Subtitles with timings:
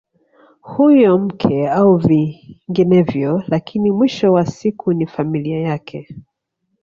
[0.61, 6.15] Huyo mke au vinginevyo lakini mwisho wa siku ni familia yake